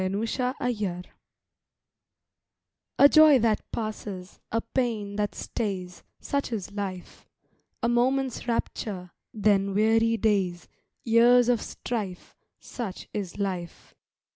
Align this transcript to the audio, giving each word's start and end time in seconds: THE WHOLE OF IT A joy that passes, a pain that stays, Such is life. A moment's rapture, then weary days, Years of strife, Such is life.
THE 0.03 0.07
WHOLE 0.09 0.47
OF 0.59 0.81
IT 0.81 1.11
A 2.97 3.07
joy 3.07 3.37
that 3.37 3.61
passes, 3.71 4.39
a 4.51 4.59
pain 4.61 5.15
that 5.17 5.35
stays, 5.35 6.01
Such 6.19 6.51
is 6.51 6.71
life. 6.71 7.27
A 7.83 7.87
moment's 7.87 8.47
rapture, 8.47 9.11
then 9.31 9.75
weary 9.75 10.17
days, 10.17 10.67
Years 11.03 11.49
of 11.49 11.61
strife, 11.61 12.35
Such 12.59 13.09
is 13.13 13.37
life. 13.37 13.93